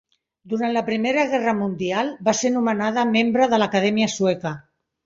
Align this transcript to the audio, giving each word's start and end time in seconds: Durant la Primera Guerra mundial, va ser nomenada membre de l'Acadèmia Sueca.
Durant 0.53 0.71
la 0.77 0.81
Primera 0.87 1.25
Guerra 1.33 1.53
mundial, 1.59 2.11
va 2.29 2.35
ser 2.43 2.53
nomenada 2.59 3.07
membre 3.15 3.51
de 3.55 3.63
l'Acadèmia 3.65 4.15
Sueca. 4.19 4.59